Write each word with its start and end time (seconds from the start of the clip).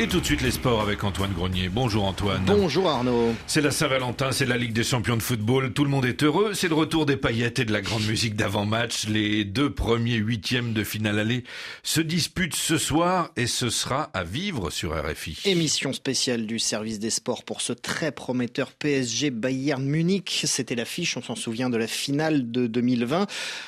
Et 0.00 0.08
tout 0.08 0.18
de 0.18 0.24
suite 0.24 0.40
les 0.40 0.50
sports 0.50 0.80
avec 0.80 1.04
Antoine 1.04 1.34
Grenier. 1.34 1.68
Bonjour 1.68 2.06
Antoine. 2.06 2.42
Bonjour 2.46 2.88
Arnaud. 2.88 3.34
C'est 3.46 3.60
la 3.60 3.70
Saint-Valentin, 3.70 4.32
c'est 4.32 4.46
la 4.46 4.56
Ligue 4.56 4.72
des 4.72 4.82
champions 4.82 5.18
de 5.18 5.22
football. 5.22 5.74
Tout 5.74 5.84
le 5.84 5.90
monde 5.90 6.06
est 6.06 6.22
heureux. 6.22 6.54
C'est 6.54 6.68
le 6.68 6.74
retour 6.74 7.04
des 7.04 7.18
paillettes 7.18 7.58
et 7.58 7.66
de 7.66 7.72
la 7.72 7.82
grande 7.82 8.06
musique 8.06 8.34
d'avant-match. 8.34 9.08
Les 9.08 9.44
deux 9.44 9.74
premiers 9.74 10.14
huitièmes 10.14 10.72
de 10.72 10.84
finale 10.84 11.18
aller 11.18 11.44
se 11.82 12.00
disputent 12.00 12.56
ce 12.56 12.78
soir 12.78 13.30
et 13.36 13.46
ce 13.46 13.68
sera 13.68 14.04
à 14.14 14.24
vivre 14.24 14.70
sur 14.70 14.98
RFI. 14.98 15.38
Émission 15.44 15.92
spéciale 15.92 16.46
du 16.46 16.58
service 16.58 16.98
des 16.98 17.10
sports 17.10 17.44
pour 17.44 17.60
ce 17.60 17.74
très 17.74 18.10
prometteur 18.10 18.72
PSG 18.72 19.28
Bayern 19.28 19.84
Munich. 19.84 20.44
C'était 20.46 20.76
l'affiche, 20.76 21.18
on 21.18 21.22
s'en 21.22 21.36
souvient 21.36 21.68
de 21.68 21.76
la 21.76 21.86
finale 21.86 22.50
de 22.50 22.66
2020. 22.66 23.26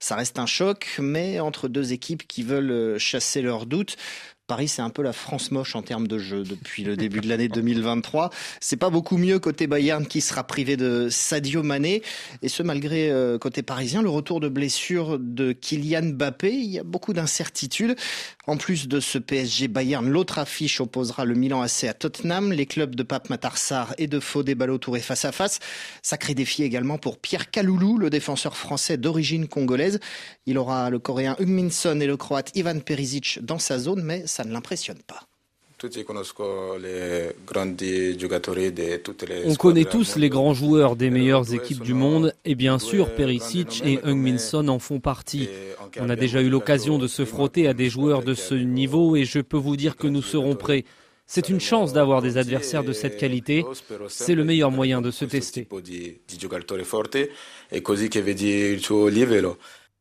Ça 0.00 0.16
reste 0.16 0.38
un 0.38 0.46
choc, 0.46 0.96
mais 1.00 1.38
entre 1.40 1.68
deux 1.68 1.92
équipes 1.92 2.26
qui 2.26 2.44
veulent 2.44 2.96
chasser 2.98 3.42
leurs 3.42 3.66
doutes. 3.66 3.98
Paris, 4.46 4.68
c'est 4.68 4.82
un 4.82 4.90
peu 4.90 5.00
la 5.00 5.14
France 5.14 5.52
moche 5.52 5.74
en 5.74 5.80
termes 5.80 6.06
de 6.06 6.18
jeu 6.18 6.42
depuis 6.42 6.84
le 6.84 6.98
début 6.98 7.20
de 7.20 7.28
l'année 7.30 7.48
2023. 7.48 8.28
C'est 8.60 8.76
pas 8.76 8.90
beaucoup 8.90 9.16
mieux 9.16 9.38
côté 9.38 9.66
Bayern 9.66 10.06
qui 10.06 10.20
sera 10.20 10.44
privé 10.44 10.76
de 10.76 11.08
Sadio 11.10 11.62
Mané. 11.62 12.02
Et 12.42 12.50
ce, 12.50 12.62
malgré 12.62 13.10
euh, 13.10 13.38
côté 13.38 13.62
parisien, 13.62 14.02
le 14.02 14.10
retour 14.10 14.40
de 14.40 14.48
blessure 14.48 15.18
de 15.18 15.52
Kylian 15.52 16.12
Mbappé. 16.12 16.52
Il 16.52 16.70
y 16.70 16.78
a 16.78 16.82
beaucoup 16.82 17.14
d'incertitudes. 17.14 17.96
En 18.46 18.58
plus 18.58 18.86
de 18.86 19.00
ce 19.00 19.16
PSG 19.16 19.68
Bayern, 19.68 20.06
l'autre 20.06 20.38
affiche 20.38 20.78
opposera 20.78 21.24
le 21.24 21.34
Milan 21.34 21.62
AC 21.62 21.84
à 21.84 21.94
Tottenham. 21.94 22.52
Les 22.52 22.66
clubs 22.66 22.94
de 22.94 23.02
Pape 23.02 23.30
Matarsar 23.30 23.94
et 23.96 24.08
de 24.08 24.20
Fodé 24.20 24.54
Ballo-Touré 24.54 25.00
face 25.00 25.24
à 25.24 25.32
face. 25.32 25.58
Sacré 26.02 26.34
défi 26.34 26.64
également 26.64 26.98
pour 26.98 27.16
Pierre 27.16 27.50
Kaloulou, 27.50 27.96
le 27.96 28.10
défenseur 28.10 28.58
français 28.58 28.98
d'origine 28.98 29.48
congolaise. 29.48 30.00
Il 30.44 30.58
aura 30.58 30.90
le 30.90 30.98
coréen 30.98 31.34
Hugminson 31.38 31.98
et 31.98 32.06
le 32.06 32.18
croate 32.18 32.54
Ivan 32.54 32.80
Perisic 32.80 33.38
dans 33.42 33.58
sa 33.58 33.78
zone, 33.78 34.02
mais 34.02 34.26
ça 34.34 34.44
ne 34.44 34.52
l'impressionne 34.52 35.00
pas. 35.06 35.22
On 39.46 39.54
connaît 39.54 39.84
tous 39.84 40.16
les 40.16 40.28
grands 40.28 40.54
joueurs 40.54 40.96
des 40.96 41.10
meilleures 41.10 41.54
équipes 41.54 41.82
du 41.82 41.94
monde 41.94 42.34
et 42.44 42.54
bien 42.54 42.78
sûr 42.78 43.14
Perisic 43.14 43.82
et 43.84 44.00
Hung-Min 44.02 44.68
en 44.68 44.78
font 44.78 45.00
partie. 45.00 45.48
On 46.00 46.08
a 46.08 46.16
déjà 46.16 46.40
eu 46.40 46.48
l'occasion 46.48 46.98
de 46.98 47.06
se 47.06 47.24
frotter 47.24 47.68
à 47.68 47.74
des 47.74 47.90
joueurs 47.90 48.22
de 48.22 48.34
ce 48.34 48.54
niveau 48.54 49.14
et 49.16 49.24
je 49.24 49.40
peux 49.40 49.56
vous 49.56 49.76
dire 49.76 49.96
que 49.96 50.06
nous 50.08 50.22
serons 50.22 50.56
prêts. 50.56 50.84
C'est 51.26 51.48
une 51.48 51.60
chance 51.60 51.92
d'avoir 51.92 52.20
des 52.20 52.36
adversaires 52.36 52.84
de 52.84 52.92
cette 52.92 53.16
qualité. 53.16 53.64
C'est 54.08 54.34
le 54.34 54.44
meilleur 54.44 54.70
moyen 54.70 55.00
de 55.00 55.10
se 55.10 55.24
tester. 55.24 55.66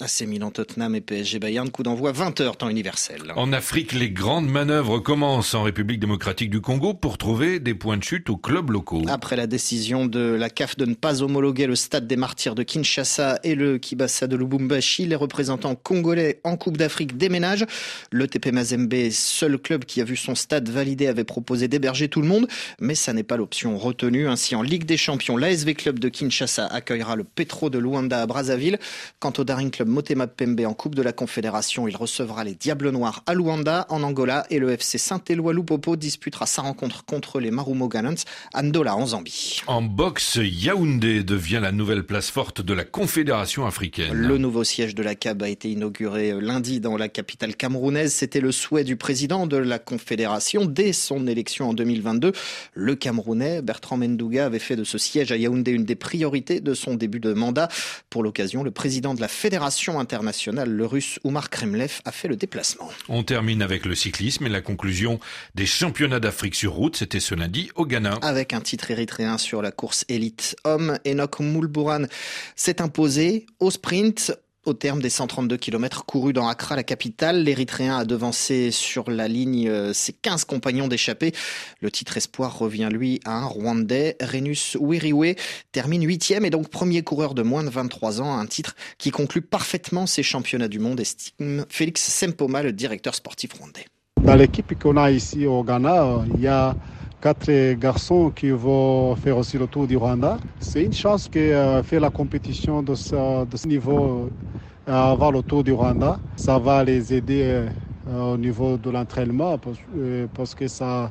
AC 0.00 0.28
Milan, 0.28 0.52
Tottenham 0.52 0.94
et 0.94 1.00
PSG 1.00 1.40
Bayern, 1.40 1.68
coup 1.70 1.82
d'envoi 1.82 2.12
20h 2.12 2.56
temps 2.56 2.68
universel. 2.68 3.32
En 3.34 3.52
Afrique, 3.52 3.92
les 3.92 4.10
grandes 4.10 4.48
manœuvres 4.48 5.00
commencent 5.00 5.54
en 5.54 5.64
République 5.64 5.98
démocratique 5.98 6.50
du 6.50 6.60
Congo 6.60 6.94
pour 6.94 7.18
trouver 7.18 7.58
des 7.58 7.74
points 7.74 7.96
de 7.96 8.04
chute 8.04 8.30
aux 8.30 8.36
clubs 8.36 8.70
locaux. 8.70 9.02
Après 9.08 9.34
la 9.34 9.48
décision 9.48 10.06
de 10.06 10.20
la 10.20 10.50
CAF 10.50 10.76
de 10.76 10.84
ne 10.84 10.94
pas 10.94 11.20
homologuer 11.20 11.66
le 11.66 11.74
stade 11.74 12.06
des 12.06 12.14
martyrs 12.14 12.54
de 12.54 12.62
Kinshasa 12.62 13.40
et 13.42 13.56
le 13.56 13.78
Kibasa 13.78 14.28
de 14.28 14.36
Lubumbashi, 14.36 15.04
les 15.04 15.16
représentants 15.16 15.74
congolais 15.74 16.38
en 16.44 16.56
Coupe 16.56 16.76
d'Afrique 16.76 17.16
déménagent. 17.16 17.66
Le 18.12 18.28
TP 18.28 18.52
Mazembe, 18.52 19.10
seul 19.10 19.58
club 19.58 19.84
qui 19.84 20.00
a 20.00 20.04
vu 20.04 20.14
son 20.14 20.36
stade 20.36 20.68
validé, 20.68 21.08
avait 21.08 21.24
proposé 21.24 21.66
d'héberger 21.66 22.08
tout 22.08 22.20
le 22.20 22.28
monde, 22.28 22.46
mais 22.80 22.94
ça 22.94 23.12
n'est 23.12 23.24
pas 23.24 23.36
l'option 23.36 23.76
retenue. 23.76 24.28
Ainsi, 24.28 24.54
en 24.54 24.62
Ligue 24.62 24.84
des 24.84 24.96
Champions, 24.96 25.36
l'ASV 25.36 25.74
Club 25.74 25.98
de 25.98 26.08
Kinshasa 26.08 26.66
accueillera 26.66 27.16
le 27.16 27.24
Petro 27.24 27.68
de 27.68 27.80
Luanda 27.80 28.22
à 28.22 28.26
Brazzaville. 28.26 28.78
Quant 29.18 29.32
au 29.38 29.42
Daring 29.42 29.72
Club 29.72 29.87
Motema 29.88 30.26
Pembe 30.26 30.60
en 30.60 30.74
Coupe 30.74 30.94
de 30.94 31.02
la 31.02 31.12
Confédération. 31.12 31.88
Il 31.88 31.96
recevra 31.96 32.44
les 32.44 32.54
Diables 32.54 32.90
Noirs 32.90 33.22
à 33.26 33.34
Luanda, 33.34 33.86
en 33.88 34.02
Angola, 34.02 34.46
et 34.50 34.58
le 34.58 34.70
FC 34.70 34.98
Saint-Éloi 34.98 35.52
Lupopo 35.52 35.96
disputera 35.96 36.46
sa 36.46 36.62
rencontre 36.62 37.04
contre 37.04 37.40
les 37.40 37.50
Marumo 37.50 37.88
Gallants 37.88 38.14
à 38.52 38.62
Ndola, 38.62 38.94
en 38.94 39.06
Zambie. 39.06 39.62
En 39.66 39.82
boxe, 39.82 40.38
Yaoundé 40.40 41.24
devient 41.24 41.60
la 41.62 41.72
nouvelle 41.72 42.04
place 42.04 42.30
forte 42.30 42.60
de 42.60 42.74
la 42.74 42.84
Confédération 42.84 43.66
africaine. 43.66 44.12
Le 44.12 44.38
nouveau 44.38 44.64
siège 44.64 44.94
de 44.94 45.02
la 45.02 45.14
CAB 45.14 45.42
a 45.42 45.48
été 45.48 45.70
inauguré 45.70 46.38
lundi 46.40 46.80
dans 46.80 46.96
la 46.96 47.08
capitale 47.08 47.56
camerounaise. 47.56 48.12
C'était 48.12 48.40
le 48.40 48.52
souhait 48.52 48.84
du 48.84 48.96
président 48.96 49.46
de 49.46 49.56
la 49.56 49.78
Confédération 49.78 50.66
dès 50.66 50.92
son 50.92 51.26
élection 51.26 51.70
en 51.70 51.74
2022. 51.74 52.32
Le 52.74 52.94
Camerounais 52.94 53.62
Bertrand 53.62 53.96
Mendouga 53.96 54.46
avait 54.46 54.58
fait 54.58 54.76
de 54.76 54.84
ce 54.84 54.98
siège 54.98 55.32
à 55.32 55.36
Yaoundé 55.36 55.72
une 55.72 55.84
des 55.84 55.96
priorités 55.96 56.60
de 56.60 56.74
son 56.74 56.94
début 56.94 57.20
de 57.20 57.32
mandat. 57.32 57.68
Pour 58.10 58.22
l'occasion, 58.22 58.62
le 58.62 58.70
président 58.70 59.14
de 59.14 59.20
la 59.20 59.28
Fédération 59.28 59.77
internationale, 59.86 60.70
le 60.70 60.86
russe 60.86 61.18
Oumar 61.24 61.50
Kremlev, 61.50 62.00
a 62.04 62.12
fait 62.12 62.28
le 62.28 62.36
déplacement. 62.36 62.88
On 63.08 63.22
termine 63.22 63.62
avec 63.62 63.84
le 63.84 63.94
cyclisme 63.94 64.46
et 64.46 64.48
la 64.48 64.60
conclusion 64.60 65.20
des 65.54 65.66
championnats 65.66 66.20
d'Afrique 66.20 66.54
sur 66.54 66.72
route. 66.72 66.96
C'était 66.96 67.20
ce 67.20 67.34
lundi 67.34 67.70
au 67.76 67.86
Ghana. 67.86 68.18
Avec 68.22 68.52
un 68.52 68.60
titre 68.60 68.90
érythréen 68.90 69.38
sur 69.38 69.62
la 69.62 69.70
course 69.70 70.04
élite 70.08 70.56
homme, 70.64 70.98
Enoch 71.06 71.40
Moulbouran 71.40 72.04
s'est 72.56 72.82
imposé 72.82 73.46
au 73.60 73.70
sprint 73.70 74.32
au 74.68 74.74
terme 74.74 75.00
des 75.00 75.10
132 75.10 75.56
km 75.56 76.04
courus 76.04 76.32
dans 76.32 76.46
Accra, 76.46 76.76
la 76.76 76.82
capitale, 76.82 77.42
l'Érythréen 77.42 77.98
a 77.98 78.04
devancé 78.04 78.70
sur 78.70 79.10
la 79.10 79.26
ligne 79.26 79.68
euh, 79.68 79.92
ses 79.92 80.12
15 80.12 80.44
compagnons 80.44 80.88
d'échappée. 80.88 81.32
Le 81.80 81.90
titre 81.90 82.16
espoir 82.16 82.58
revient 82.58 82.88
lui 82.92 83.20
à 83.24 83.32
un 83.32 83.46
Rwandais. 83.46 84.16
Renus 84.20 84.76
Wiriwe 84.78 85.34
termine 85.72 86.04
huitième 86.06 86.44
et 86.44 86.50
donc 86.50 86.68
premier 86.68 87.02
coureur 87.02 87.34
de 87.34 87.42
moins 87.42 87.64
de 87.64 87.70
23 87.70 88.20
ans. 88.20 88.38
Un 88.38 88.46
titre 88.46 88.76
qui 88.98 89.10
conclut 89.10 89.42
parfaitement 89.42 90.06
ses 90.06 90.22
championnats 90.22 90.68
du 90.68 90.78
monde, 90.78 91.00
estime 91.00 91.64
Félix 91.68 92.02
Sempoma, 92.02 92.62
le 92.62 92.72
directeur 92.72 93.14
sportif 93.14 93.54
rwandais. 93.54 93.86
Dans 94.22 94.34
l'équipe 94.34 94.78
qu'on 94.78 94.96
a 94.96 95.10
ici 95.10 95.46
au 95.46 95.64
Ghana, 95.64 96.24
il 96.34 96.42
y 96.42 96.46
a 96.46 96.76
quatre 97.20 97.74
garçons 97.74 98.30
qui 98.34 98.50
vont 98.50 99.14
faire 99.16 99.36
aussi 99.36 99.58
le 99.58 99.66
tour 99.66 99.86
du 99.86 99.96
Rwanda. 99.96 100.38
C'est 100.60 100.84
une 100.84 100.92
chance 100.92 101.28
que 101.28 101.38
euh, 101.38 101.82
faire 101.82 102.00
la 102.00 102.10
compétition 102.10 102.82
de 102.82 102.94
ce, 102.94 103.66
niveau 103.66 104.28
avoir 104.86 105.32
le 105.32 105.42
tour 105.42 105.64
du 105.64 105.72
Rwanda. 105.72 106.18
Ça 106.36 106.58
va 106.58 106.82
les 106.84 107.12
aider 107.12 107.68
euh, 108.08 108.32
au 108.32 108.36
niveau 108.36 108.76
de 108.76 108.90
l'entraînement 108.90 109.58
euh, 109.96 110.26
parce, 110.34 110.54
que 110.54 110.68
ça, 110.68 111.10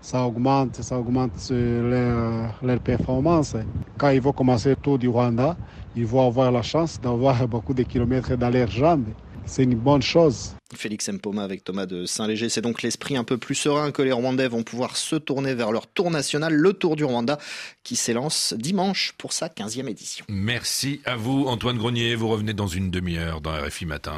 ça 0.00 0.24
augmente, 0.24 0.76
ça 0.76 0.98
augmente 0.98 1.50
leur, 1.50 2.58
leur, 2.62 2.80
performance. 2.80 3.56
Quand 3.98 4.10
ils 4.10 4.20
vont 4.20 4.32
commencer 4.32 4.70
le 4.70 4.76
tour 4.76 4.98
du 4.98 5.08
Rwanda, 5.08 5.56
ils 5.94 6.06
vont 6.06 6.26
avoir 6.26 6.52
la 6.52 6.62
chance 6.62 7.00
d'avoir 7.00 7.46
beaucoup 7.48 7.74
de 7.74 7.82
kilomètres 7.82 8.36
dans 8.36 8.50
leurs 8.50 8.70
jambes. 8.70 9.08
C'est 9.48 9.62
une 9.62 9.76
bonne 9.76 10.02
chose. 10.02 10.54
Félix 10.74 11.08
Mpoma 11.08 11.42
avec 11.42 11.64
Thomas 11.64 11.86
de 11.86 12.04
Saint-Léger. 12.04 12.50
C'est 12.50 12.60
donc 12.60 12.82
l'esprit 12.82 13.16
un 13.16 13.24
peu 13.24 13.38
plus 13.38 13.54
serein 13.54 13.90
que 13.90 14.02
les 14.02 14.12
Rwandais 14.12 14.46
vont 14.46 14.62
pouvoir 14.62 14.96
se 14.96 15.16
tourner 15.16 15.54
vers 15.54 15.72
leur 15.72 15.86
tour 15.86 16.10
national, 16.10 16.52
le 16.52 16.72
Tour 16.74 16.96
du 16.96 17.04
Rwanda, 17.04 17.38
qui 17.82 17.96
s'élance 17.96 18.54
dimanche 18.56 19.14
pour 19.16 19.32
sa 19.32 19.48
15e 19.48 19.88
édition. 19.88 20.26
Merci 20.28 21.00
à 21.06 21.16
vous, 21.16 21.46
Antoine 21.46 21.78
Grenier. 21.78 22.14
Vous 22.14 22.28
revenez 22.28 22.52
dans 22.52 22.66
une 22.66 22.90
demi-heure 22.90 23.40
dans 23.40 23.52
RFI 23.52 23.86
Matin. 23.86 24.12